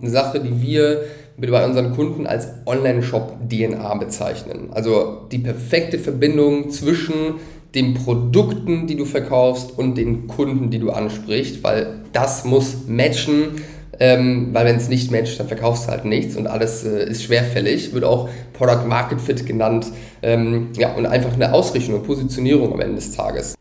eine 0.00 0.10
Sache, 0.10 0.40
die 0.40 0.62
wir 0.62 1.04
bei 1.36 1.64
unseren 1.64 1.92
Kunden 1.94 2.26
als 2.26 2.48
Online-Shop-DNA 2.66 3.94
bezeichnen. 3.94 4.68
Also 4.72 5.22
die 5.32 5.38
perfekte 5.38 5.98
Verbindung 5.98 6.70
zwischen 6.70 7.36
den 7.74 7.94
Produkten, 7.94 8.86
die 8.86 8.96
du 8.96 9.04
verkaufst 9.04 9.76
und 9.78 9.96
den 9.96 10.26
Kunden, 10.26 10.70
die 10.70 10.78
du 10.78 10.90
ansprichst, 10.90 11.62
weil 11.62 12.00
das 12.12 12.44
muss 12.44 12.86
matchen, 12.88 13.62
ähm, 14.00 14.48
weil 14.52 14.66
wenn 14.66 14.76
es 14.76 14.88
nicht 14.88 15.10
matcht, 15.10 15.38
dann 15.38 15.46
verkaufst 15.46 15.86
du 15.86 15.90
halt 15.90 16.04
nichts 16.04 16.34
und 16.34 16.46
alles 16.46 16.84
äh, 16.84 17.08
ist 17.08 17.22
schwerfällig. 17.22 17.92
Wird 17.92 18.04
auch 18.04 18.28
Product 18.54 18.86
Market 18.86 19.20
Fit 19.20 19.46
genannt. 19.46 19.86
Ähm, 20.22 20.68
ja, 20.76 20.94
und 20.94 21.06
einfach 21.06 21.34
eine 21.34 21.52
Ausrichtung 21.52 21.96
und 21.96 22.04
Positionierung 22.04 22.72
am 22.72 22.80
Ende 22.80 22.96
des 22.96 23.12
Tages. 23.12 23.54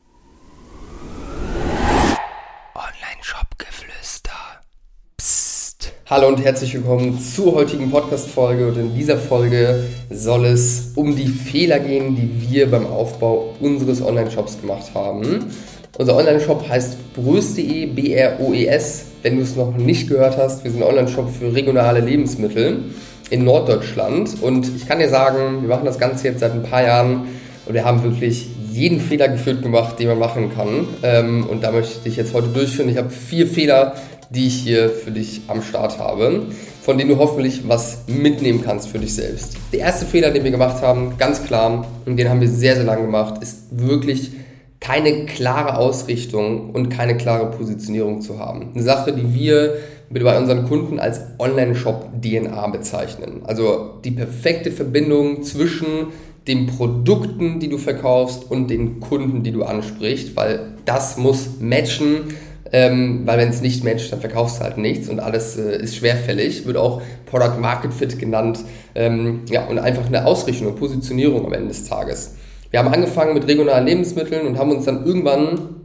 Hallo 6.09 6.27
und 6.27 6.43
herzlich 6.43 6.73
willkommen 6.73 7.19
zur 7.19 7.53
heutigen 7.53 7.91
Podcast-Folge. 7.91 8.69
Und 8.69 8.77
in 8.79 8.95
dieser 8.95 9.15
Folge 9.15 9.83
soll 10.09 10.45
es 10.45 10.93
um 10.95 11.15
die 11.15 11.27
Fehler 11.27 11.77
gehen, 11.77 12.15
die 12.15 12.49
wir 12.49 12.71
beim 12.71 12.87
Aufbau 12.87 13.53
unseres 13.59 14.01
Online-Shops 14.01 14.59
gemacht 14.59 14.95
haben. 14.95 15.51
Unser 15.99 16.15
Online-Shop 16.17 16.67
heißt 16.67 17.13
brös.de, 17.13 17.85
B-R-O-E-S. 17.85 19.05
Wenn 19.21 19.35
du 19.35 19.43
es 19.43 19.55
noch 19.55 19.77
nicht 19.77 20.09
gehört 20.09 20.35
hast, 20.35 20.63
wir 20.63 20.71
sind 20.71 20.81
ein 20.81 20.89
Online-Shop 20.89 21.29
für 21.29 21.53
regionale 21.53 21.99
Lebensmittel 21.99 22.85
in 23.29 23.43
Norddeutschland. 23.43 24.41
Und 24.41 24.67
ich 24.75 24.87
kann 24.87 24.97
dir 24.97 25.09
sagen, 25.09 25.61
wir 25.61 25.69
machen 25.69 25.85
das 25.85 25.99
Ganze 25.99 26.29
jetzt 26.29 26.39
seit 26.39 26.53
ein 26.53 26.63
paar 26.63 26.81
Jahren 26.81 27.27
und 27.67 27.75
wir 27.75 27.85
haben 27.85 28.01
wirklich 28.01 28.47
jeden 28.71 28.99
Fehler 28.99 29.27
geführt 29.27 29.61
gemacht, 29.61 29.99
den 29.99 30.07
man 30.07 30.17
machen 30.17 30.51
kann. 30.55 30.87
Ähm, 31.03 31.45
und 31.45 31.63
da 31.63 31.71
möchte 31.71 32.09
ich 32.09 32.15
jetzt 32.15 32.33
heute 32.33 32.47
durchführen. 32.47 32.89
Ich 32.89 32.97
habe 32.97 33.11
vier 33.11 33.45
Fehler 33.45 33.93
die 34.29 34.47
ich 34.47 34.55
hier 34.55 34.89
für 34.89 35.11
dich 35.11 35.41
am 35.47 35.61
Start 35.61 35.97
habe, 35.97 36.47
von 36.81 36.97
denen 36.97 37.09
du 37.09 37.17
hoffentlich 37.17 37.67
was 37.67 38.03
mitnehmen 38.07 38.61
kannst 38.63 38.89
für 38.89 38.99
dich 38.99 39.15
selbst. 39.15 39.55
Der 39.73 39.79
erste 39.79 40.05
Fehler, 40.05 40.31
den 40.31 40.43
wir 40.43 40.51
gemacht 40.51 40.81
haben, 40.81 41.17
ganz 41.17 41.43
klar, 41.43 41.85
und 42.05 42.17
den 42.17 42.29
haben 42.29 42.41
wir 42.41 42.47
sehr, 42.47 42.75
sehr 42.75 42.85
lange 42.85 43.03
gemacht, 43.03 43.41
ist 43.41 43.65
wirklich 43.71 44.31
keine 44.79 45.25
klare 45.25 45.77
Ausrichtung 45.77 46.69
und 46.71 46.89
keine 46.89 47.17
klare 47.17 47.51
Positionierung 47.51 48.21
zu 48.21 48.39
haben. 48.39 48.69
Eine 48.73 48.83
Sache, 48.83 49.13
die 49.13 49.33
wir 49.33 49.75
bei 50.09 50.37
unseren 50.37 50.67
Kunden 50.67 50.99
als 50.99 51.21
Online-Shop-DNA 51.37 52.67
bezeichnen. 52.67 53.41
Also 53.43 53.99
die 54.03 54.11
perfekte 54.11 54.71
Verbindung 54.71 55.43
zwischen 55.43 56.07
den 56.47 56.65
Produkten, 56.65 57.59
die 57.59 57.69
du 57.69 57.77
verkaufst 57.77 58.49
und 58.49 58.69
den 58.69 58.99
Kunden, 58.99 59.43
die 59.43 59.51
du 59.51 59.63
ansprichst, 59.63 60.35
weil 60.35 60.71
das 60.85 61.17
muss 61.17 61.59
matchen 61.59 62.33
ähm, 62.71 63.21
weil 63.25 63.37
wenn 63.39 63.49
es 63.49 63.61
nicht 63.61 63.83
matcht, 63.83 64.11
dann 64.11 64.19
verkaufst 64.19 64.59
du 64.59 64.63
halt 64.63 64.77
nichts 64.77 65.09
und 65.09 65.19
alles 65.19 65.57
äh, 65.57 65.81
ist 65.81 65.95
schwerfällig. 65.95 66.65
Wird 66.65 66.77
auch 66.77 67.01
Product 67.25 67.59
Market 67.59 67.93
Fit 67.93 68.19
genannt. 68.19 68.59
Ähm, 68.95 69.41
ja, 69.49 69.65
und 69.65 69.79
einfach 69.79 70.05
eine 70.05 70.25
Ausrichtung 70.25 70.67
und 70.67 70.75
Positionierung 70.75 71.45
am 71.45 71.53
Ende 71.53 71.69
des 71.69 71.85
Tages. 71.85 72.35
Wir 72.71 72.79
haben 72.79 72.93
angefangen 72.93 73.33
mit 73.33 73.47
regionalen 73.47 73.87
Lebensmitteln 73.87 74.45
und 74.45 74.57
haben 74.57 74.71
uns 74.71 74.85
dann 74.85 75.05
irgendwann 75.05 75.75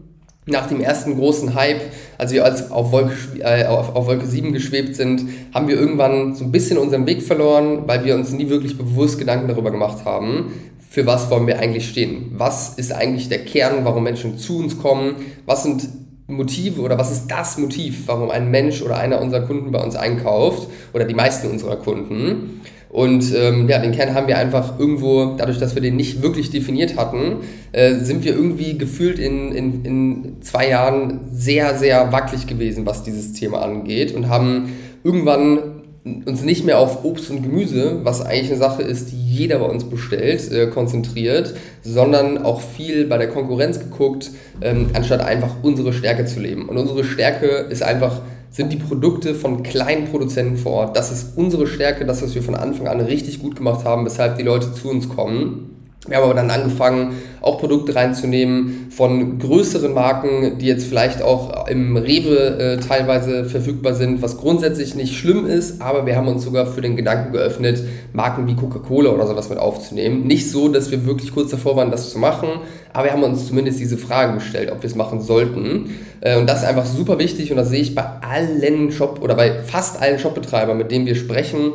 nach 0.47 0.67
dem 0.67 0.81
ersten 0.81 1.17
großen 1.17 1.55
Hype, 1.55 1.81
als 2.19 2.33
wir 2.33 2.45
als 2.45 2.71
auf, 2.71 2.93
Wolke, 2.93 3.15
äh, 3.41 3.65
auf, 3.65 3.97
auf 3.97 4.07
Wolke 4.07 4.27
7 4.27 4.53
geschwebt 4.53 4.95
sind, 4.95 5.27
haben 5.55 5.69
wir 5.69 5.77
irgendwann 5.77 6.35
so 6.35 6.45
ein 6.45 6.53
bisschen 6.53 6.77
unseren 6.77 7.07
Weg 7.07 7.23
verloren, 7.23 7.85
weil 7.87 8.05
wir 8.05 8.15
uns 8.15 8.31
nie 8.31 8.51
wirklich 8.51 8.77
bewusst 8.77 9.19
Gedanken 9.19 9.49
darüber 9.49 9.71
gemacht 9.71 10.05
haben, 10.05 10.53
für 10.91 11.07
was 11.07 11.29
wollen 11.31 11.47
wir 11.47 11.59
eigentlich 11.59 11.89
stehen? 11.89 12.33
Was 12.37 12.75
ist 12.75 12.93
eigentlich 12.93 13.29
der 13.29 13.45
Kern, 13.45 13.85
warum 13.85 14.05
Menschen 14.05 14.39
zu 14.39 14.59
uns 14.59 14.79
kommen? 14.79 15.17
Was 15.45 15.65
sind 15.65 15.89
Motive 16.27 16.81
oder 16.81 16.99
was 16.99 17.13
ist 17.13 17.29
das 17.29 17.59
Motiv, 17.59 18.05
warum 18.07 18.31
ein 18.31 18.51
Mensch 18.51 18.81
oder 18.83 18.97
einer 18.97 19.21
unserer 19.21 19.43
Kunden 19.43 19.71
bei 19.73 19.83
uns 19.83 19.95
einkauft 19.95 20.69
oder 20.93 21.05
die 21.05 21.15
meisten 21.15 21.51
unserer 21.51 21.77
Kunden. 21.77 22.63
Und 22.89 23.35
ähm, 23.35 23.69
ja, 23.69 23.81
den 23.81 23.91
Kern 23.91 24.15
haben 24.15 24.29
wir 24.29 24.39
einfach 24.39 24.79
irgendwo, 24.79 25.35
dadurch, 25.37 25.59
dass 25.59 25.75
wir 25.75 25.83
den 25.83 25.97
nicht 25.97 26.23
wirklich 26.23 26.51
definiert 26.51 26.97
hatten, 26.97 27.39
äh, 27.73 27.97
sind 27.97 28.25
wir 28.25 28.35
irgendwie 28.35 28.79
gefühlt 28.79 29.19
in, 29.19 29.51
in, 29.51 29.85
in 29.85 30.37
zwei 30.43 30.69
Jahren 30.69 31.19
sehr, 31.33 31.77
sehr 31.77 32.13
wackelig 32.13 32.47
gewesen, 32.47 32.87
was 32.87 33.03
dieses 33.03 33.33
Thema 33.33 33.63
angeht 33.63 34.15
und 34.15 34.29
haben 34.29 34.69
irgendwann 35.03 35.74
uns 36.05 36.43
nicht 36.43 36.65
mehr 36.65 36.79
auf 36.79 37.05
Obst 37.05 37.31
und 37.31 37.43
Gemüse, 37.43 38.01
was 38.03 38.21
eigentlich 38.21 38.51
eine 38.51 38.59
Sache 38.59 38.83
ist, 38.83 39.11
die 39.11 39.17
jeder 39.17 39.59
bei 39.59 39.67
uns 39.67 39.85
bestellt, 39.85 40.53
äh, 40.53 40.67
konzentriert, 40.67 41.55
sondern 41.83 42.45
auch 42.45 42.61
viel 42.61 43.07
bei 43.07 43.17
der 43.17 43.29
Konkurrenz 43.29 43.79
geguckt, 43.79 44.31
ähm, 44.61 44.91
anstatt 44.93 45.23
einfach 45.23 45.57
unsere 45.63 45.95
Stärke 45.95 46.27
zu 46.27 46.41
leben. 46.41 46.69
Und 46.69 46.77
unsere 46.77 47.05
Stärke 47.05 47.47
ist 47.47 47.83
einfach, 47.83 48.21
sind 48.51 48.71
die 48.73 48.77
Produkte 48.77 49.35
von 49.35 49.63
kleinen 49.63 50.05
Produzenten 50.05 50.59
vor 50.59 50.73
Ort. 50.73 50.97
Das 50.97 51.11
ist 51.11 51.37
unsere 51.37 51.67
Stärke, 51.67 52.05
das, 52.05 52.23
was 52.23 52.35
wir 52.35 52.43
von 52.43 52.55
Anfang 52.55 52.87
an 52.87 53.01
richtig 53.01 53.41
gut 53.41 53.57
gemacht 53.57 53.85
haben, 53.87 54.05
weshalb 54.05 54.37
die 54.37 54.45
Leute 54.45 54.75
zu 54.75 54.91
uns 54.91 55.09
kommen. 55.09 55.84
Wir 56.07 56.19
haben 56.19 56.25
aber 56.25 56.35
dann 56.35 56.51
angefangen, 56.51 57.15
auch 57.41 57.59
Produkte 57.59 57.95
reinzunehmen 57.95 58.89
von 58.91 59.39
größeren 59.39 59.95
Marken, 59.95 60.59
die 60.59 60.67
jetzt 60.67 60.87
vielleicht 60.87 61.23
auch 61.23 61.67
im 61.67 61.97
Rewe 61.97 62.59
äh, 62.59 62.77
teilweise 62.77 63.47
verfügbar 63.47 63.95
sind, 63.95 64.21
was 64.21 64.37
grundsätzlich 64.37 64.95
nicht 64.95 65.17
schlimm 65.17 65.47
ist, 65.47 65.81
aber 65.81 66.05
wir 66.05 66.17
haben 66.17 66.29
uns 66.29 66.45
sogar 66.45 66.67
für 66.67 66.83
den 66.83 66.97
Gedanken 66.97 67.33
geöffnet, 67.33 67.83
Marken 68.13 68.47
wie 68.47 68.55
Coca-Cola 68.55 69.11
oder 69.11 69.27
sowas 69.27 69.49
mit 69.49 69.59
aufzunehmen. 69.59 70.27
Nicht 70.27 70.51
so, 70.51 70.69
dass 70.69 70.91
wir 70.91 71.07
wirklich 71.07 71.33
kurz 71.33 71.51
davor 71.51 71.77
waren, 71.77 71.91
das 71.91 72.11
zu 72.11 72.19
machen, 72.19 72.49
aber 72.93 73.05
wir 73.05 73.13
haben 73.13 73.23
uns 73.23 73.47
zumindest 73.47 73.81
diese 73.81 73.97
Frage 73.97 74.35
gestellt, 74.35 74.71
ob 74.71 74.83
wir 74.83 74.91
es 74.91 74.97
machen 74.97 75.23
sollten. 75.23 75.91
Äh, 76.21 76.39
und 76.39 76.47
das 76.47 76.61
ist 76.61 76.69
einfach 76.69 76.85
super 76.85 77.19
wichtig 77.19 77.51
und 77.51 77.57
das 77.57 77.71
sehe 77.71 77.81
ich 77.81 77.95
bei 77.95 78.05
allen 78.21 78.93
Shop 78.93 79.21
oder 79.23 79.35
bei 79.35 79.63
fast 79.63 80.03
allen 80.03 80.19
Shopbetreibern, 80.19 80.77
mit 80.77 80.91
denen 80.91 81.07
wir 81.07 81.15
sprechen 81.15 81.73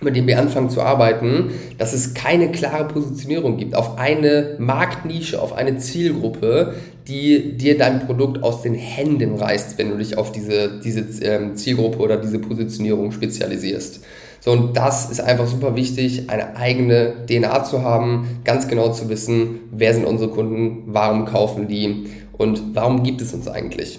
mit 0.00 0.16
dem 0.16 0.26
wir 0.26 0.38
anfangen 0.38 0.70
zu 0.70 0.80
arbeiten, 0.80 1.50
dass 1.78 1.92
es 1.92 2.14
keine 2.14 2.50
klare 2.50 2.88
Positionierung 2.88 3.56
gibt 3.56 3.74
auf 3.74 3.98
eine 3.98 4.56
Marktnische, 4.58 5.40
auf 5.40 5.52
eine 5.52 5.76
Zielgruppe, 5.76 6.74
die 7.06 7.56
dir 7.56 7.76
dein 7.76 8.06
Produkt 8.06 8.42
aus 8.42 8.62
den 8.62 8.74
Händen 8.74 9.36
reißt, 9.36 9.78
wenn 9.78 9.90
du 9.90 9.98
dich 9.98 10.16
auf 10.16 10.32
diese, 10.32 10.80
diese 10.80 11.00
ähm, 11.24 11.56
Zielgruppe 11.56 11.98
oder 11.98 12.16
diese 12.16 12.38
Positionierung 12.38 13.12
spezialisierst. 13.12 14.00
So, 14.40 14.52
und 14.52 14.76
das 14.76 15.10
ist 15.10 15.20
einfach 15.20 15.46
super 15.46 15.76
wichtig, 15.76 16.30
eine 16.30 16.56
eigene 16.56 17.26
DNA 17.28 17.64
zu 17.64 17.82
haben, 17.82 18.40
ganz 18.44 18.68
genau 18.68 18.90
zu 18.90 19.10
wissen, 19.10 19.60
wer 19.70 19.92
sind 19.92 20.06
unsere 20.06 20.30
Kunden, 20.30 20.84
warum 20.86 21.26
kaufen 21.26 21.68
die 21.68 22.06
und 22.32 22.74
warum 22.74 23.02
gibt 23.02 23.20
es 23.20 23.34
uns 23.34 23.48
eigentlich. 23.48 23.98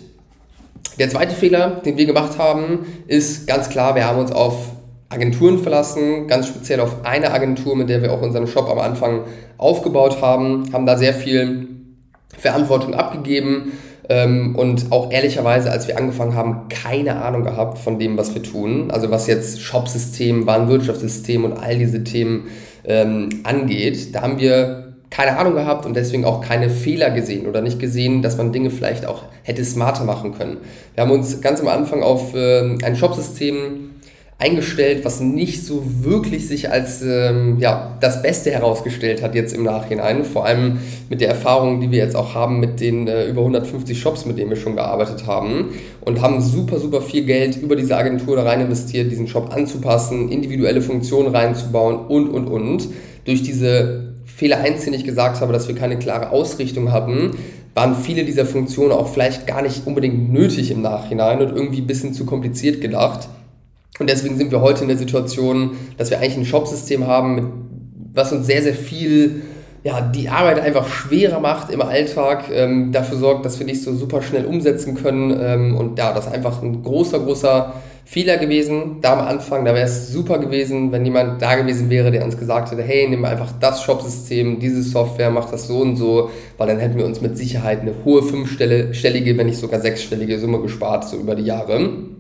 Der 0.97 1.09
zweite 1.09 1.35
Fehler, 1.35 1.81
den 1.85 1.97
wir 1.97 2.05
gemacht 2.05 2.39
haben, 2.39 2.79
ist 3.07 3.45
ganz 3.45 3.69
klar, 3.69 3.93
wir 3.95 4.05
haben 4.05 4.19
uns 4.19 4.31
auf 4.31 4.71
Agenturen 5.11 5.59
verlassen, 5.59 6.27
ganz 6.27 6.47
speziell 6.47 6.79
auf 6.79 7.03
eine 7.05 7.31
Agentur, 7.31 7.75
mit 7.75 7.89
der 7.89 8.01
wir 8.01 8.13
auch 8.13 8.21
unseren 8.21 8.47
Shop 8.47 8.69
am 8.69 8.79
Anfang 8.79 9.25
aufgebaut 9.57 10.21
haben, 10.21 10.71
haben 10.71 10.85
da 10.85 10.97
sehr 10.97 11.13
viel 11.13 11.67
Verantwortung 12.37 12.93
abgegeben 12.93 13.73
ähm, 14.09 14.55
und 14.55 14.91
auch 14.91 15.11
ehrlicherweise, 15.11 15.69
als 15.69 15.89
wir 15.89 15.97
angefangen 15.97 16.33
haben, 16.35 16.69
keine 16.69 17.21
Ahnung 17.21 17.43
gehabt 17.43 17.77
von 17.77 17.99
dem, 17.99 18.17
was 18.17 18.33
wir 18.33 18.41
tun. 18.41 18.89
Also 18.89 19.11
was 19.11 19.27
jetzt 19.27 19.61
Shopsystem, 19.61 20.47
Warenwirtschaftssystem 20.47 21.43
und 21.43 21.53
all 21.53 21.77
diese 21.77 22.05
Themen 22.05 22.47
ähm, 22.85 23.41
angeht. 23.43 24.15
Da 24.15 24.21
haben 24.21 24.39
wir 24.39 24.93
keine 25.09 25.37
Ahnung 25.37 25.55
gehabt 25.55 25.85
und 25.85 25.93
deswegen 25.93 26.23
auch 26.23 26.39
keine 26.39 26.69
Fehler 26.69 27.11
gesehen 27.11 27.45
oder 27.47 27.61
nicht 27.61 27.79
gesehen, 27.79 28.21
dass 28.21 28.37
man 28.37 28.53
Dinge 28.53 28.69
vielleicht 28.69 29.05
auch 29.05 29.23
hätte 29.43 29.65
smarter 29.65 30.05
machen 30.05 30.33
können. 30.33 30.57
Wir 30.95 31.03
haben 31.03 31.11
uns 31.11 31.41
ganz 31.41 31.59
am 31.59 31.67
Anfang 31.67 32.01
auf 32.01 32.33
äh, 32.33 32.77
ein 32.81 32.95
Shopsystem 32.95 33.91
eingestellt, 34.41 35.05
was 35.05 35.19
nicht 35.19 35.63
so 35.65 35.83
wirklich 36.01 36.47
sich 36.47 36.71
als 36.71 37.03
ähm, 37.03 37.57
ja, 37.59 37.95
das 38.01 38.23
Beste 38.23 38.51
herausgestellt 38.51 39.21
hat 39.21 39.35
jetzt 39.35 39.53
im 39.53 39.63
Nachhinein. 39.63 40.25
Vor 40.25 40.45
allem 40.45 40.79
mit 41.09 41.21
der 41.21 41.29
Erfahrung, 41.29 41.79
die 41.79 41.91
wir 41.91 41.99
jetzt 41.99 42.15
auch 42.15 42.33
haben 42.33 42.59
mit 42.59 42.79
den 42.79 43.07
äh, 43.07 43.27
über 43.27 43.41
150 43.41 43.99
Shops, 43.99 44.25
mit 44.25 44.39
denen 44.39 44.49
wir 44.49 44.57
schon 44.57 44.75
gearbeitet 44.75 45.27
haben 45.27 45.69
und 46.01 46.21
haben 46.21 46.41
super, 46.41 46.79
super 46.79 47.01
viel 47.01 47.23
Geld 47.23 47.55
über 47.55 47.75
diese 47.75 47.95
Agentur 47.95 48.35
da 48.35 48.43
rein 48.43 48.61
investiert, 48.61 49.11
diesen 49.11 49.27
Shop 49.27 49.53
anzupassen, 49.53 50.29
individuelle 50.29 50.81
Funktionen 50.81 51.33
reinzubauen 51.33 51.97
und, 52.07 52.29
und, 52.29 52.47
und. 52.47 52.87
Durch 53.25 53.43
diese 53.43 54.13
Fehler 54.25 54.57
eins, 54.57 54.85
den 54.85 54.93
ich 54.93 55.03
gesagt 55.03 55.39
habe, 55.39 55.53
dass 55.53 55.67
wir 55.67 55.75
keine 55.75 55.99
klare 55.99 56.31
Ausrichtung 56.31 56.91
hatten, 56.91 57.31
waren 57.75 57.95
viele 57.95 58.25
dieser 58.25 58.45
Funktionen 58.47 58.91
auch 58.91 59.07
vielleicht 59.07 59.45
gar 59.45 59.61
nicht 59.61 59.85
unbedingt 59.85 60.33
nötig 60.33 60.71
im 60.71 60.81
Nachhinein 60.81 61.41
und 61.41 61.55
irgendwie 61.55 61.81
ein 61.81 61.87
bisschen 61.87 62.13
zu 62.13 62.25
kompliziert 62.25 62.81
gedacht. 62.81 63.29
Und 64.01 64.09
deswegen 64.09 64.35
sind 64.35 64.51
wir 64.51 64.61
heute 64.61 64.81
in 64.81 64.87
der 64.87 64.97
Situation, 64.97 65.77
dass 65.99 66.09
wir 66.09 66.17
eigentlich 66.17 66.37
ein 66.37 66.45
Shopsystem 66.45 67.05
haben, 67.05 67.35
mit, 67.35 67.43
was 68.15 68.31
uns 68.31 68.47
sehr, 68.47 68.63
sehr 68.63 68.73
viel, 68.73 69.43
ja, 69.83 70.01
die 70.01 70.27
Arbeit 70.27 70.59
einfach 70.59 70.87
schwerer 70.87 71.39
macht 71.39 71.71
im 71.71 71.83
Alltag, 71.83 72.45
ähm, 72.51 72.91
dafür 72.91 73.19
sorgt, 73.19 73.45
dass 73.45 73.59
wir 73.59 73.67
nicht 73.67 73.83
so 73.83 73.93
super 73.93 74.23
schnell 74.23 74.45
umsetzen 74.45 74.95
können. 74.95 75.39
Ähm, 75.39 75.77
und 75.77 75.99
ja, 75.99 76.13
das 76.13 76.25
ist 76.25 76.33
einfach 76.33 76.63
ein 76.63 76.81
großer, 76.81 77.19
großer 77.19 77.73
Fehler 78.03 78.37
gewesen. 78.37 78.97
Da 79.01 79.13
am 79.13 79.27
Anfang, 79.27 79.65
da 79.65 79.75
wäre 79.75 79.85
es 79.85 80.11
super 80.11 80.39
gewesen, 80.39 80.91
wenn 80.91 81.05
jemand 81.05 81.39
da 81.39 81.53
gewesen 81.53 81.91
wäre, 81.91 82.09
der 82.09 82.25
uns 82.25 82.39
gesagt 82.39 82.71
hätte, 82.71 82.81
hey, 82.81 83.07
nimm 83.07 83.23
einfach 83.23 83.51
das 83.59 83.83
Shopsystem, 83.83 84.59
diese 84.59 84.81
Software, 84.81 85.29
mach 85.29 85.51
das 85.51 85.67
so 85.67 85.77
und 85.77 85.95
so, 85.95 86.31
weil 86.57 86.67
dann 86.67 86.79
hätten 86.79 86.97
wir 86.97 87.05
uns 87.05 87.21
mit 87.21 87.37
Sicherheit 87.37 87.81
eine 87.81 87.93
hohe 88.03 88.23
fünfstellige, 88.23 89.37
wenn 89.37 89.45
nicht 89.45 89.59
sogar 89.59 89.79
sechsstellige 89.79 90.39
Summe 90.39 90.59
gespart, 90.59 91.07
so 91.07 91.17
über 91.17 91.35
die 91.35 91.45
Jahre. 91.45 92.10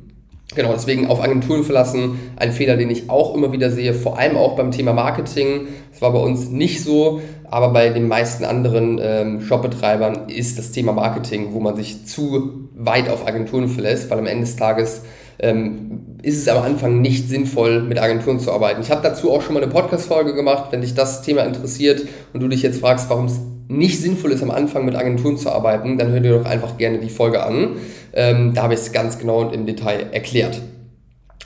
Genau, 0.53 0.73
deswegen 0.73 1.07
auf 1.07 1.23
Agenturen 1.23 1.63
verlassen, 1.63 2.19
ein 2.35 2.51
Fehler, 2.51 2.75
den 2.75 2.89
ich 2.89 3.09
auch 3.09 3.35
immer 3.35 3.53
wieder 3.53 3.71
sehe, 3.71 3.93
vor 3.93 4.19
allem 4.19 4.35
auch 4.35 4.57
beim 4.57 4.71
Thema 4.71 4.91
Marketing. 4.91 5.67
Das 5.91 6.01
war 6.01 6.11
bei 6.11 6.19
uns 6.19 6.49
nicht 6.49 6.83
so, 6.83 7.21
aber 7.49 7.69
bei 7.69 7.89
den 7.89 8.09
meisten 8.09 8.43
anderen 8.43 8.99
ähm, 9.01 9.41
Shopbetreibern 9.41 10.27
ist 10.27 10.59
das 10.59 10.71
Thema 10.71 10.91
Marketing, 10.91 11.53
wo 11.53 11.61
man 11.61 11.77
sich 11.77 12.05
zu 12.05 12.69
weit 12.75 13.09
auf 13.09 13.25
Agenturen 13.27 13.69
verlässt, 13.69 14.09
weil 14.09 14.19
am 14.19 14.25
Ende 14.27 14.45
des 14.45 14.57
Tages 14.57 15.03
ähm, 15.39 16.17
ist 16.21 16.37
es 16.37 16.47
am 16.49 16.63
Anfang 16.63 16.99
nicht 16.99 17.29
sinnvoll, 17.29 17.81
mit 17.83 17.97
Agenturen 17.99 18.39
zu 18.39 18.51
arbeiten. 18.51 18.81
Ich 18.81 18.91
habe 18.91 19.01
dazu 19.01 19.31
auch 19.31 19.41
schon 19.41 19.53
mal 19.53 19.63
eine 19.63 19.71
Podcast-Folge 19.71 20.35
gemacht, 20.35 20.65
wenn 20.71 20.81
dich 20.81 20.93
das 20.93 21.21
Thema 21.21 21.43
interessiert 21.43 22.05
und 22.33 22.41
du 22.41 22.49
dich 22.49 22.61
jetzt 22.61 22.81
fragst, 22.81 23.09
warum 23.09 23.25
es 23.25 23.39
nicht 23.71 24.01
sinnvoll 24.01 24.31
ist, 24.31 24.43
am 24.43 24.51
Anfang 24.51 24.85
mit 24.85 24.95
Agenturen 24.95 25.37
zu 25.37 25.49
arbeiten, 25.49 25.97
dann 25.97 26.11
hör 26.11 26.19
dir 26.19 26.37
doch 26.37 26.45
einfach 26.45 26.77
gerne 26.77 26.99
die 26.99 27.09
Folge 27.09 27.43
an. 27.43 27.77
Ähm, 28.13 28.53
da 28.53 28.63
habe 28.63 28.73
ich 28.73 28.81
es 28.81 28.91
ganz 28.91 29.17
genau 29.17 29.41
und 29.41 29.53
im 29.53 29.65
Detail 29.65 30.07
erklärt. 30.11 30.61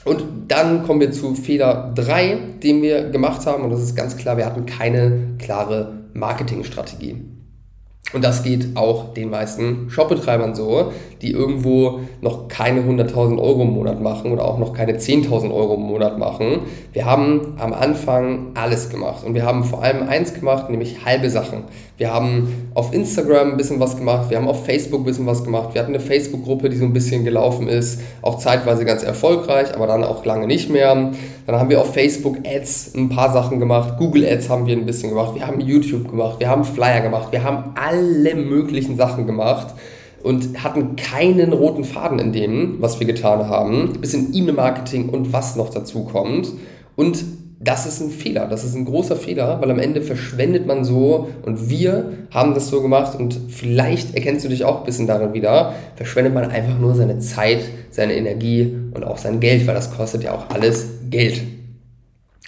Und 0.04 0.22
dann 0.48 0.84
kommen 0.84 1.00
wir 1.00 1.12
zu 1.12 1.34
Fehler 1.34 1.92
3, 1.94 2.38
den 2.62 2.82
wir 2.82 3.10
gemacht 3.10 3.46
haben. 3.46 3.64
Und 3.64 3.70
das 3.70 3.82
ist 3.82 3.96
ganz 3.96 4.16
klar, 4.16 4.36
wir 4.36 4.46
hatten 4.46 4.66
keine 4.66 5.34
klare 5.38 6.04
Marketingstrategie. 6.14 7.16
Und 8.12 8.24
das 8.24 8.44
geht 8.44 8.76
auch 8.76 9.14
den 9.14 9.30
meisten 9.30 9.90
Shopbetreibern 9.90 10.54
so, 10.54 10.92
die 11.22 11.32
irgendwo 11.32 12.00
noch 12.20 12.46
keine 12.46 12.82
100.000 12.82 13.36
Euro 13.36 13.62
im 13.62 13.70
Monat 13.70 14.00
machen 14.00 14.30
oder 14.30 14.44
auch 14.44 14.58
noch 14.58 14.72
keine 14.72 14.92
10.000 14.92 15.52
Euro 15.52 15.74
im 15.74 15.82
Monat 15.82 16.16
machen. 16.16 16.60
Wir 16.92 17.04
haben 17.04 17.54
am 17.58 17.72
Anfang 17.72 18.52
alles 18.54 18.90
gemacht 18.90 19.24
und 19.24 19.34
wir 19.34 19.44
haben 19.44 19.64
vor 19.64 19.82
allem 19.82 20.08
eins 20.08 20.34
gemacht, 20.34 20.70
nämlich 20.70 21.04
halbe 21.04 21.30
Sachen. 21.30 21.64
Wir 21.98 22.12
haben 22.12 22.70
auf 22.74 22.92
Instagram 22.92 23.52
ein 23.52 23.56
bisschen 23.56 23.80
was 23.80 23.96
gemacht, 23.96 24.28
wir 24.28 24.36
haben 24.36 24.48
auf 24.48 24.66
Facebook 24.66 25.00
ein 25.00 25.04
bisschen 25.04 25.24
was 25.24 25.42
gemacht, 25.42 25.70
wir 25.72 25.80
hatten 25.80 25.94
eine 25.94 26.00
Facebook-Gruppe, 26.00 26.68
die 26.68 26.76
so 26.76 26.84
ein 26.84 26.92
bisschen 26.92 27.24
gelaufen 27.24 27.68
ist, 27.68 28.02
auch 28.20 28.36
zeitweise 28.36 28.84
ganz 28.84 29.02
erfolgreich, 29.02 29.74
aber 29.74 29.86
dann 29.86 30.04
auch 30.04 30.22
lange 30.26 30.46
nicht 30.46 30.68
mehr. 30.68 31.12
Dann 31.46 31.56
haben 31.56 31.70
wir 31.70 31.80
auf 31.80 31.94
Facebook 31.94 32.36
Ads 32.44 32.94
ein 32.96 33.08
paar 33.08 33.32
Sachen 33.32 33.60
gemacht, 33.60 33.94
Google 33.98 34.26
Ads 34.26 34.50
haben 34.50 34.66
wir 34.66 34.76
ein 34.76 34.84
bisschen 34.84 35.08
gemacht, 35.08 35.36
wir 35.36 35.46
haben 35.46 35.58
YouTube 35.58 36.10
gemacht, 36.10 36.38
wir 36.38 36.50
haben 36.50 36.64
Flyer 36.64 37.00
gemacht, 37.00 37.28
wir 37.30 37.42
haben 37.42 37.72
alle 37.76 38.34
möglichen 38.34 38.98
Sachen 38.98 39.26
gemacht 39.26 39.68
und 40.22 40.62
hatten 40.62 40.96
keinen 40.96 41.54
roten 41.54 41.84
Faden 41.84 42.18
in 42.18 42.32
dem, 42.34 42.76
was 42.80 43.00
wir 43.00 43.06
getan 43.06 43.48
haben. 43.48 43.94
Ein 43.94 44.00
bisschen 44.02 44.34
E-Mail-Marketing 44.34 45.08
und 45.08 45.32
was 45.32 45.56
noch 45.56 45.70
dazu 45.70 46.04
kommt. 46.04 46.48
Und 46.94 47.24
das 47.66 47.84
ist 47.84 48.00
ein 48.00 48.10
Fehler, 48.10 48.46
das 48.46 48.64
ist 48.64 48.74
ein 48.74 48.84
großer 48.84 49.16
Fehler, 49.16 49.60
weil 49.60 49.70
am 49.70 49.80
Ende 49.80 50.00
verschwendet 50.00 50.66
man 50.66 50.84
so 50.84 51.28
und 51.44 51.68
wir 51.68 52.12
haben 52.30 52.54
das 52.54 52.68
so 52.68 52.80
gemacht 52.80 53.18
und 53.18 53.38
vielleicht 53.48 54.14
erkennst 54.14 54.44
du 54.44 54.48
dich 54.48 54.64
auch 54.64 54.78
ein 54.80 54.84
bisschen 54.84 55.08
darin 55.08 55.34
wieder, 55.34 55.74
verschwendet 55.96 56.32
man 56.32 56.48
einfach 56.48 56.78
nur 56.78 56.94
seine 56.94 57.18
Zeit, 57.18 57.60
seine 57.90 58.14
Energie 58.14 58.76
und 58.94 59.04
auch 59.04 59.18
sein 59.18 59.40
Geld, 59.40 59.66
weil 59.66 59.74
das 59.74 59.90
kostet 59.90 60.22
ja 60.22 60.32
auch 60.32 60.48
alles 60.50 60.86
Geld. 61.10 61.42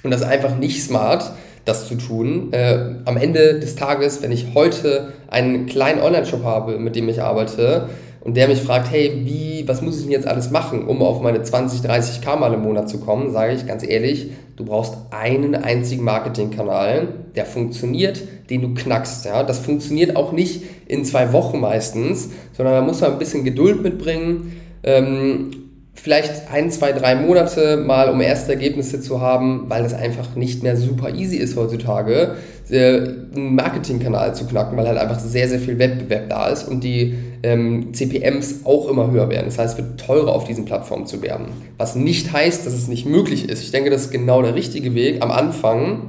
Und 0.05 0.13
das 0.13 0.21
ist 0.21 0.29
einfach 0.29 0.57
nicht 0.57 0.83
smart, 0.85 1.33
das 1.65 1.89
zu 1.89 1.97
tun. 1.97 2.53
Äh, 2.53 2.95
am 3.05 3.17
Ende 3.17 3.59
des 3.59 3.75
Tages, 3.75 4.23
wenn 4.23 4.31
ich 4.31 4.55
heute 4.55 5.13
einen 5.29 5.67
kleinen 5.67 6.01
Online-Shop 6.01 6.45
habe, 6.45 6.79
mit 6.79 6.95
dem 6.95 7.09
ich 7.09 7.21
arbeite, 7.21 7.89
und 8.21 8.37
der 8.37 8.49
mich 8.49 8.61
fragt, 8.61 8.91
hey, 8.91 9.23
wie, 9.25 9.48
was 9.69 9.83
muss 9.83 9.97
ich 9.97 10.03
denn 10.03 10.11
jetzt 10.11 10.27
alles 10.27 10.51
machen, 10.51 10.87
um 10.87 11.03
auf 11.03 11.21
meine 11.21 11.43
20, 11.43 11.83
30 11.83 12.21
K 12.23 12.37
mal 12.37 12.53
im 12.55 12.63
Monat 12.63 12.89
zu 12.89 12.99
kommen, 12.99 13.31
sage 13.31 13.55
ich 13.55 13.67
ganz 13.67 13.87
ehrlich, 13.87 14.31
du 14.57 14.65
brauchst 14.65 14.95
einen 15.11 15.55
einzigen 15.55 16.05
Marketingkanal, 16.05 17.09
der 17.37 17.47
funktioniert, 17.47 18.23
den 18.51 18.63
du 18.63 18.75
knackst. 18.75 19.27
Ja? 19.27 19.43
Das 19.43 19.59
funktioniert 19.59 20.17
auch 20.17 20.33
nicht 20.33 20.63
in 20.87 21.05
zwei 21.05 21.33
Wochen 21.33 21.61
meistens, 21.61 22.31
sondern 22.53 22.75
da 22.75 22.81
muss 22.81 23.01
man 23.01 23.13
ein 23.13 23.19
bisschen 23.19 23.45
Geduld 23.45 23.83
mitbringen. 23.83 24.61
Ähm, 24.83 25.68
vielleicht 26.01 26.51
ein, 26.51 26.71
zwei, 26.71 26.93
drei 26.93 27.15
Monate 27.15 27.77
mal, 27.77 28.09
um 28.09 28.21
erste 28.21 28.53
Ergebnisse 28.53 29.01
zu 29.01 29.21
haben, 29.21 29.65
weil 29.69 29.85
es 29.85 29.95
einfach 29.95 30.37
nicht 30.37 30.63
mehr 30.63 30.77
super 30.77 31.15
easy 31.15 31.37
ist 31.37 31.57
heutzutage, 31.57 32.37
einen 32.71 33.55
Marketingkanal 33.55 34.35
zu 34.35 34.47
knacken, 34.47 34.77
weil 34.77 34.87
halt 34.87 34.99
einfach 34.99 35.19
sehr, 35.19 35.49
sehr 35.49 35.59
viel 35.59 35.79
Wettbewerb 35.79 36.29
da 36.29 36.49
ist 36.49 36.69
und 36.69 36.85
die 36.85 37.17
ähm, 37.43 37.95
CPMs 37.95 38.61
auch 38.65 38.89
immer 38.89 39.11
höher 39.11 39.31
werden. 39.31 39.47
Das 39.47 39.59
heißt, 39.59 39.79
es 39.79 39.85
wird 39.85 40.01
teurer 40.01 40.33
auf 40.33 40.45
diesen 40.45 40.65
Plattformen 40.65 41.07
zu 41.07 41.23
werben. 41.23 41.47
Was 41.79 41.95
nicht 41.95 42.33
heißt, 42.33 42.67
dass 42.67 42.75
es 42.75 42.89
nicht 42.89 43.07
möglich 43.07 43.49
ist. 43.49 43.63
Ich 43.63 43.71
denke, 43.71 43.91
das 43.91 44.03
ist 44.03 44.11
genau 44.11 44.43
der 44.43 44.55
richtige 44.55 44.95
Weg 44.95 45.23
am 45.23 45.31
Anfang, 45.31 46.03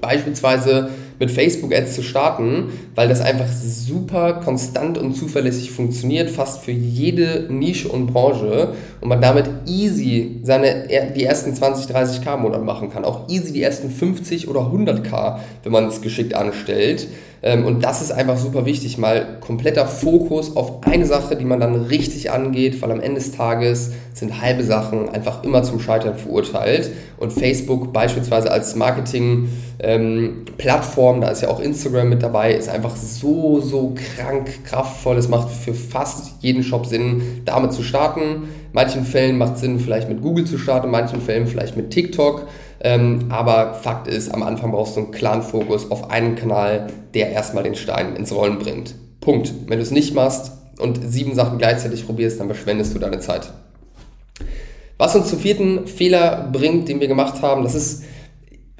beispielsweise 0.00 0.88
mit 1.18 1.30
Facebook-Ads 1.30 1.94
zu 1.94 2.02
starten, 2.02 2.70
weil 2.94 3.08
das 3.08 3.20
einfach 3.20 3.46
super 3.50 4.40
konstant 4.44 4.98
und 4.98 5.14
zuverlässig 5.14 5.70
funktioniert, 5.70 6.30
fast 6.30 6.62
für 6.62 6.72
jede 6.72 7.46
Nische 7.50 7.88
und 7.88 8.06
Branche 8.06 8.74
und 9.00 9.08
man 9.08 9.20
damit 9.20 9.48
easy 9.66 10.40
seine, 10.42 10.88
die 11.14 11.24
ersten 11.24 11.54
20, 11.54 11.94
30k 11.94 12.34
im 12.34 12.42
Monat 12.42 12.64
machen 12.64 12.90
kann. 12.90 13.04
Auch 13.04 13.28
easy 13.28 13.52
die 13.52 13.62
ersten 13.62 13.90
50 13.90 14.48
oder 14.48 14.60
100k, 14.60 15.38
wenn 15.62 15.72
man 15.72 15.86
es 15.86 16.02
geschickt 16.02 16.34
anstellt. 16.34 17.08
Ähm, 17.42 17.66
und 17.66 17.82
das 17.82 18.00
ist 18.00 18.12
einfach 18.12 18.36
super 18.36 18.64
wichtig, 18.66 18.98
mal 18.98 19.38
kompletter 19.40 19.84
Fokus 19.86 20.54
auf 20.56 20.86
eine 20.86 21.06
Sache, 21.06 21.34
die 21.34 21.44
man 21.44 21.58
dann 21.58 21.74
richtig 21.74 22.30
angeht, 22.30 22.80
weil 22.80 22.92
am 22.92 23.00
Ende 23.00 23.20
des 23.20 23.32
Tages 23.32 23.90
sind 24.14 24.40
halbe 24.40 24.62
Sachen 24.62 25.08
einfach 25.08 25.42
immer 25.42 25.64
zum 25.64 25.80
Scheitern 25.80 26.16
verurteilt. 26.16 26.92
Und 27.18 27.32
Facebook 27.32 27.92
beispielsweise 27.92 28.52
als 28.52 28.76
Marketing-Plattform, 28.76 31.16
ähm, 31.16 31.22
da 31.22 31.30
ist 31.30 31.42
ja 31.42 31.48
auch 31.48 31.58
Instagram 31.60 32.10
mit 32.10 32.22
dabei, 32.22 32.54
ist 32.54 32.68
einfach 32.68 32.94
so, 32.94 33.60
so 33.60 33.96
krank 34.16 34.62
kraftvoll. 34.64 35.16
Es 35.16 35.28
macht 35.28 35.50
für 35.50 35.74
fast 35.74 36.34
jeden 36.40 36.62
Shop 36.62 36.86
Sinn, 36.86 37.42
damit 37.44 37.72
zu 37.72 37.82
starten. 37.82 38.44
Manchen 38.72 39.04
Fällen 39.04 39.38
macht 39.38 39.56
es 39.56 39.60
Sinn, 39.60 39.78
vielleicht 39.78 40.08
mit 40.08 40.22
Google 40.22 40.44
zu 40.46 40.58
starten, 40.58 40.86
in 40.86 40.92
manchen 40.92 41.20
Fällen 41.20 41.46
vielleicht 41.46 41.76
mit 41.76 41.90
TikTok. 41.90 42.48
Ähm, 42.80 43.26
aber 43.28 43.74
Fakt 43.74 44.08
ist, 44.08 44.32
am 44.32 44.42
Anfang 44.42 44.72
brauchst 44.72 44.96
du 44.96 45.00
einen 45.00 45.10
klaren 45.10 45.42
Fokus 45.42 45.90
auf 45.90 46.10
einen 46.10 46.34
Kanal, 46.34 46.88
der 47.14 47.30
erstmal 47.30 47.64
den 47.64 47.74
Stein 47.74 48.16
ins 48.16 48.34
Rollen 48.34 48.58
bringt. 48.58 48.94
Punkt. 49.20 49.52
Wenn 49.66 49.78
du 49.78 49.82
es 49.82 49.90
nicht 49.90 50.14
machst 50.14 50.52
und 50.78 51.00
sieben 51.02 51.34
Sachen 51.34 51.58
gleichzeitig 51.58 52.06
probierst, 52.06 52.40
dann 52.40 52.48
verschwendest 52.48 52.94
du 52.94 52.98
deine 52.98 53.20
Zeit. 53.20 53.52
Was 54.98 55.14
uns 55.14 55.28
zum 55.28 55.38
vierten 55.38 55.86
Fehler 55.86 56.48
bringt, 56.52 56.88
den 56.88 57.00
wir 57.00 57.08
gemacht 57.08 57.42
haben, 57.42 57.62
das 57.64 57.74
ist, 57.74 58.04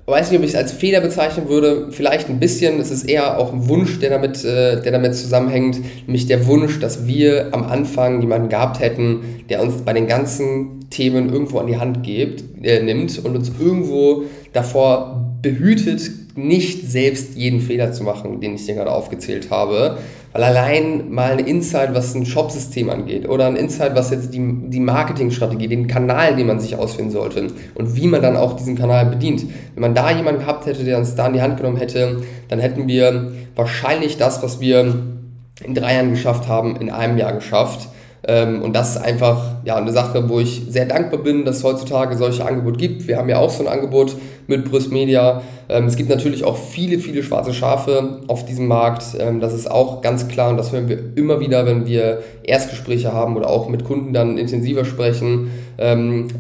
weiß 0.07 0.31
nicht, 0.31 0.39
ob 0.39 0.45
ich 0.45 0.51
es 0.51 0.57
als 0.57 0.73
Fehler 0.73 1.01
bezeichnen 1.01 1.49
würde, 1.49 1.89
vielleicht 1.91 2.29
ein 2.29 2.41
bisschen, 2.41 2.81
es 2.81 2.91
ist 2.91 3.05
eher 3.05 3.39
auch 3.39 3.53
ein 3.53 3.69
Wunsch, 3.69 4.01
der 4.01 4.11
damit, 4.11 4.45
äh, 4.45 4.83
der 4.83 4.93
damit 4.93 5.15
zusammenhängt, 5.15 5.81
nämlich 6.07 6.27
der 6.27 6.47
Wunsch, 6.47 6.81
dass 6.81 7.07
wir 7.07 7.49
am 7.53 7.63
Anfang 7.63 8.21
jemanden 8.21 8.49
gehabt 8.49 8.81
hätten, 8.81 9.45
der 9.49 9.63
uns 9.63 9.83
bei 9.83 9.93
den 9.93 10.09
ganzen 10.09 10.89
Themen 10.91 11.33
irgendwo 11.33 11.59
an 11.59 11.69
die 11.69 11.77
Hand 11.77 12.03
gibt, 12.03 12.43
äh, 12.65 12.83
nimmt 12.83 13.25
und 13.25 13.37
uns 13.37 13.53
irgendwo 13.59 14.25
davor 14.53 15.37
behütet, 15.41 16.11
nicht 16.35 16.91
selbst 16.91 17.37
jeden 17.37 17.61
Fehler 17.61 17.93
zu 17.93 18.05
machen, 18.05 18.41
den 18.41 18.55
ich 18.55 18.67
dir 18.67 18.75
gerade 18.75 18.91
aufgezählt 18.91 19.51
habe. 19.51 19.99
Weil 20.33 20.45
allein 20.45 21.11
mal 21.11 21.33
ein 21.33 21.39
Insight, 21.41 21.95
was 21.95 22.15
ein 22.15 22.25
Shopsystem 22.25 22.89
angeht, 22.89 23.29
oder 23.29 23.47
ein 23.47 23.57
Insight, 23.57 23.95
was 23.95 24.11
jetzt 24.11 24.33
die, 24.33 24.71
die 24.71 24.81
Marketingstrategie, 24.81 25.69
den 25.69 25.87
Kanal, 25.87 26.37
den 26.37 26.47
man 26.47 26.59
sich 26.59 26.77
ausfinden 26.77 27.11
sollte 27.11 27.49
und 27.75 27.97
wie 27.97 28.07
man 28.07 28.23
dann 28.23 28.37
auch 28.37 28.57
diesen 28.57 28.77
Kanal 28.77 29.07
bedient. 29.07 29.45
Wenn 29.75 29.83
man 29.83 29.95
da 29.95 30.11
jemanden 30.11 30.41
gehabt 30.41 30.65
hätte, 30.67 30.85
der 30.85 30.99
uns 30.99 31.15
da 31.15 31.27
in 31.27 31.35
die 31.35 31.43
Hand 31.43 31.59
genommen 31.59 31.77
hätte, 31.77 32.23
dann 32.49 32.61
hätten 32.61 32.89
wir 32.89 33.33
wahrscheinlich 33.55 34.17
das, 34.17 34.43
was 34.43 34.61
wir 34.61 34.95
in 35.63 35.75
drei 35.75 35.95
Jahren 35.95 36.11
geschafft 36.11 36.49
haben, 36.49 36.77
in 36.77 36.91
einem 36.91 37.19
Jahr 37.19 37.35
geschafft. 37.35 37.89
Ähm, 38.27 38.63
und 38.63 38.75
das 38.75 38.97
ist 38.97 39.03
einfach 39.03 39.57
ja, 39.65 39.77
eine 39.77 39.93
Sache, 39.93 40.29
wo 40.29 40.39
ich 40.39 40.63
sehr 40.69 40.87
dankbar 40.87 41.21
bin, 41.21 41.45
dass 41.45 41.59
es 41.59 41.65
heutzutage 41.65 42.17
solche 42.17 42.45
Angebote 42.45 42.79
gibt. 42.79 43.09
Wir 43.09 43.17
haben 43.17 43.29
ja 43.29 43.39
auch 43.39 43.51
so 43.51 43.67
ein 43.67 43.69
Angebot 43.69 44.17
mit 44.47 44.65
Brüst 44.65 44.93
Media. 44.93 45.43
Ähm, 45.69 45.87
es 45.87 45.97
gibt 45.97 46.09
natürlich 46.09 46.45
auch 46.45 46.57
viele, 46.57 46.99
viele 46.99 47.25
schwarze 47.25 47.53
Schafe 47.53 48.21
auf 48.29 48.45
diesem 48.45 48.69
Markt. 48.69 49.05
Ähm, 49.19 49.41
das 49.41 49.53
ist 49.55 49.69
auch 49.69 50.03
ganz 50.03 50.29
klar 50.29 50.51
und 50.51 50.57
das 50.57 50.71
hören 50.71 50.89
wir 50.89 51.17
immer 51.17 51.41
wieder, 51.41 51.67
wenn 51.67 51.87
wir 51.87 52.23
Erstgespräche 52.45 53.13
haben 53.13 53.37
oder 53.37 53.51
auch 53.51 53.69
mit 53.69 53.85
Kunden 53.85 54.13
dann 54.13 54.39
intensiver 54.39 54.85
sprechen. 54.85 55.51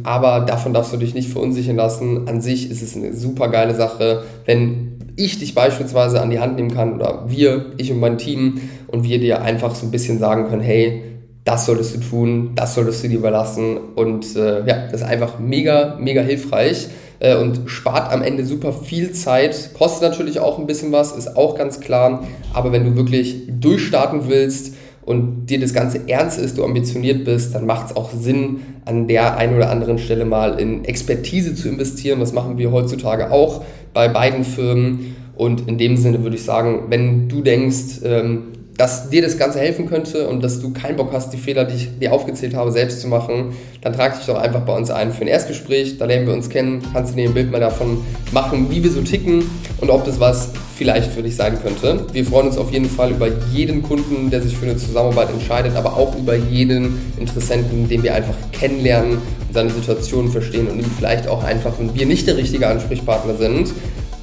aber 0.04 0.40
davon 0.40 0.72
darfst 0.72 0.92
du 0.92 0.96
dich 0.96 1.14
nicht 1.14 1.30
verunsichern 1.30 1.76
lassen. 1.76 2.28
An 2.28 2.40
sich 2.40 2.70
ist 2.70 2.82
es 2.82 2.94
eine 2.96 3.12
super 3.12 3.48
geile 3.48 3.74
Sache, 3.74 4.22
wenn 4.44 4.98
ich 5.16 5.38
dich 5.38 5.54
beispielsweise 5.54 6.20
an 6.20 6.30
die 6.30 6.38
Hand 6.38 6.56
nehmen 6.56 6.72
kann 6.72 6.94
oder 6.94 7.24
wir, 7.28 7.72
ich 7.76 7.90
und 7.90 8.00
mein 8.00 8.18
Team 8.18 8.60
und 8.88 9.04
wir 9.04 9.18
dir 9.18 9.42
einfach 9.42 9.74
so 9.74 9.86
ein 9.86 9.90
bisschen 9.90 10.18
sagen 10.18 10.48
können, 10.48 10.62
hey, 10.62 11.11
das 11.44 11.66
solltest 11.66 11.96
du 11.96 12.00
tun, 12.00 12.52
das 12.54 12.74
solltest 12.74 13.02
du 13.02 13.08
dir 13.08 13.18
überlassen 13.18 13.78
und 13.94 14.36
äh, 14.36 14.66
ja, 14.66 14.86
das 14.90 15.00
ist 15.00 15.06
einfach 15.06 15.38
mega, 15.38 15.96
mega 15.98 16.22
hilfreich 16.22 16.88
äh, 17.18 17.36
und 17.36 17.62
spart 17.66 18.12
am 18.12 18.22
Ende 18.22 18.44
super 18.44 18.72
viel 18.72 19.12
Zeit, 19.12 19.70
kostet 19.74 20.08
natürlich 20.10 20.38
auch 20.38 20.58
ein 20.58 20.66
bisschen 20.66 20.92
was, 20.92 21.12
ist 21.12 21.36
auch 21.36 21.56
ganz 21.56 21.80
klar, 21.80 22.24
aber 22.52 22.72
wenn 22.72 22.84
du 22.84 22.96
wirklich 22.96 23.42
durchstarten 23.48 24.28
willst 24.28 24.74
und 25.04 25.46
dir 25.46 25.58
das 25.58 25.74
Ganze 25.74 26.08
ernst 26.08 26.38
ist, 26.38 26.58
du 26.58 26.64
ambitioniert 26.64 27.24
bist, 27.24 27.54
dann 27.54 27.66
macht 27.66 27.90
es 27.90 27.96
auch 27.96 28.10
Sinn, 28.12 28.60
an 28.84 29.08
der 29.08 29.36
einen 29.36 29.56
oder 29.56 29.70
anderen 29.70 29.98
Stelle 29.98 30.24
mal 30.24 30.60
in 30.60 30.84
Expertise 30.84 31.54
zu 31.54 31.68
investieren. 31.68 32.20
Das 32.20 32.32
machen 32.32 32.58
wir 32.58 32.70
heutzutage 32.70 33.30
auch 33.30 33.64
bei 33.92 34.08
beiden 34.08 34.44
Firmen. 34.44 35.16
Und 35.34 35.68
in 35.68 35.78
dem 35.78 35.96
Sinne 35.96 36.22
würde 36.22 36.36
ich 36.36 36.44
sagen, 36.44 36.84
wenn 36.88 37.28
du 37.28 37.42
denkst, 37.42 38.00
ähm, 38.04 38.42
dass 38.76 39.10
dir 39.10 39.22
das 39.22 39.38
Ganze 39.38 39.58
helfen 39.58 39.88
könnte 39.88 40.28
und 40.28 40.42
dass 40.42 40.60
du 40.60 40.72
keinen 40.72 40.96
Bock 40.96 41.12
hast, 41.12 41.32
die 41.32 41.36
Fehler, 41.36 41.64
die 41.64 41.76
ich 41.76 41.98
dir 41.98 42.12
aufgezählt 42.12 42.54
habe, 42.54 42.72
selbst 42.72 43.00
zu 43.00 43.08
machen, 43.08 43.54
dann 43.82 43.92
trag 43.92 44.16
dich 44.16 44.26
doch 44.26 44.38
einfach 44.38 44.60
bei 44.60 44.74
uns 44.74 44.90
ein 44.90 45.12
für 45.12 45.22
ein 45.22 45.28
Erstgespräch. 45.28 45.98
Da 45.98 46.06
lernen 46.06 46.26
wir 46.26 46.34
uns 46.34 46.48
kennen, 46.48 46.82
kannst 46.92 47.12
du 47.12 47.16
dir 47.16 47.28
ein 47.28 47.34
Bild 47.34 47.50
mal 47.50 47.60
davon 47.60 47.98
machen, 48.32 48.70
wie 48.70 48.82
wir 48.82 48.90
so 48.90 49.02
ticken 49.02 49.44
und 49.80 49.90
ob 49.90 50.04
das 50.04 50.18
was 50.20 50.50
vielleicht 50.76 51.12
für 51.12 51.22
dich 51.22 51.36
sein 51.36 51.58
könnte. 51.62 52.06
Wir 52.12 52.24
freuen 52.24 52.48
uns 52.48 52.56
auf 52.56 52.72
jeden 52.72 52.88
Fall 52.88 53.10
über 53.10 53.28
jeden 53.52 53.82
Kunden, 53.82 54.30
der 54.30 54.42
sich 54.42 54.56
für 54.56 54.66
eine 54.66 54.76
Zusammenarbeit 54.76 55.30
entscheidet, 55.30 55.76
aber 55.76 55.96
auch 55.96 56.16
über 56.16 56.34
jeden 56.34 56.98
Interessenten, 57.18 57.88
den 57.88 58.02
wir 58.02 58.14
einfach 58.14 58.34
kennenlernen 58.52 59.12
und 59.12 59.54
seine 59.54 59.70
Situation 59.70 60.30
verstehen 60.30 60.68
und 60.68 60.78
ihm 60.78 60.90
vielleicht 60.96 61.28
auch 61.28 61.44
einfach, 61.44 61.78
wenn 61.78 61.94
wir 61.94 62.06
nicht 62.06 62.26
der 62.26 62.36
richtige 62.36 62.66
Ansprechpartner 62.66 63.34
sind, 63.36 63.72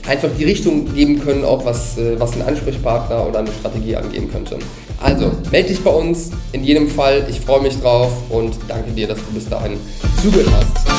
einfach 0.07 0.29
die 0.37 0.45
Richtung 0.45 0.93
geben 0.93 1.19
können, 1.19 1.43
auch 1.43 1.65
was, 1.65 1.97
äh, 1.97 2.19
was 2.19 2.33
ein 2.33 2.41
Ansprechpartner 2.41 3.27
oder 3.27 3.39
eine 3.39 3.51
Strategie 3.51 3.95
angehen 3.95 4.31
könnte. 4.31 4.57
Also, 5.01 5.31
melde 5.51 5.69
dich 5.69 5.81
bei 5.81 5.91
uns 5.91 6.31
in 6.51 6.63
jedem 6.63 6.89
Fall. 6.89 7.25
Ich 7.29 7.39
freue 7.39 7.61
mich 7.61 7.79
drauf 7.79 8.11
und 8.29 8.53
danke 8.67 8.91
dir, 8.91 9.07
dass 9.07 9.19
du 9.19 9.33
bis 9.33 9.47
dahin 9.47 9.77
zugehört 10.21 10.49
hast. 10.51 10.98